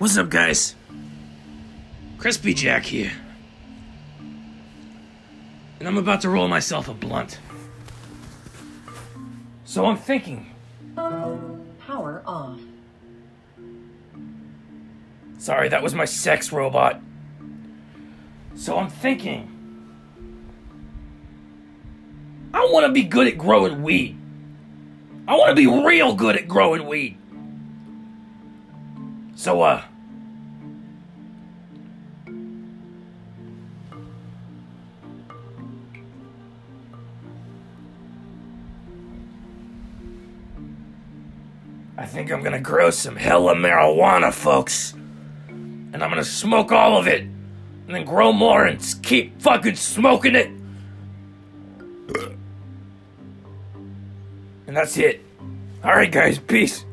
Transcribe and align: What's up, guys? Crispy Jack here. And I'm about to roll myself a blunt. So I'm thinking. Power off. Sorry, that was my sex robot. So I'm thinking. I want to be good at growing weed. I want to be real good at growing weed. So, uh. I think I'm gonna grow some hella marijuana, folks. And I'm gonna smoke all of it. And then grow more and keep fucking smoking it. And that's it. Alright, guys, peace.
What's 0.00 0.16
up, 0.16 0.30
guys? 0.30 0.74
Crispy 2.16 2.54
Jack 2.54 2.86
here. 2.86 3.12
And 5.78 5.86
I'm 5.86 5.98
about 5.98 6.22
to 6.22 6.30
roll 6.30 6.48
myself 6.48 6.88
a 6.88 6.94
blunt. 6.94 7.38
So 9.66 9.84
I'm 9.84 9.98
thinking. 9.98 10.54
Power 10.96 12.22
off. 12.24 12.58
Sorry, 15.36 15.68
that 15.68 15.82
was 15.82 15.94
my 15.94 16.06
sex 16.06 16.50
robot. 16.50 16.98
So 18.54 18.78
I'm 18.78 18.88
thinking. 18.88 19.50
I 22.54 22.66
want 22.72 22.86
to 22.86 22.92
be 22.92 23.02
good 23.02 23.26
at 23.26 23.36
growing 23.36 23.82
weed. 23.82 24.18
I 25.28 25.34
want 25.34 25.50
to 25.50 25.54
be 25.54 25.66
real 25.66 26.14
good 26.14 26.36
at 26.36 26.48
growing 26.48 26.86
weed. 26.86 27.19
So, 29.34 29.62
uh. 29.62 29.82
I 41.96 42.06
think 42.06 42.32
I'm 42.32 42.42
gonna 42.42 42.60
grow 42.60 42.90
some 42.90 43.16
hella 43.16 43.54
marijuana, 43.54 44.32
folks. 44.32 44.94
And 45.48 46.02
I'm 46.02 46.08
gonna 46.10 46.24
smoke 46.24 46.72
all 46.72 46.96
of 46.96 47.06
it. 47.06 47.22
And 47.22 47.94
then 47.94 48.04
grow 48.04 48.32
more 48.32 48.64
and 48.64 48.80
keep 49.02 49.40
fucking 49.42 49.76
smoking 49.76 50.34
it. 50.34 50.50
And 54.66 54.76
that's 54.76 54.96
it. 54.96 55.24
Alright, 55.84 56.12
guys, 56.12 56.38
peace. 56.38 56.84